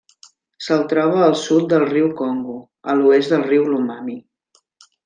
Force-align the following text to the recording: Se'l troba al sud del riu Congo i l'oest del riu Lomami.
Se'l 0.67 0.79
troba 0.93 1.19
al 1.25 1.35
sud 1.43 1.67
del 1.75 1.85
riu 1.91 2.09
Congo 2.23 2.57
i 2.63 2.97
l'oest 3.03 3.37
del 3.37 3.47
riu 3.53 3.71
Lomami. 3.77 4.21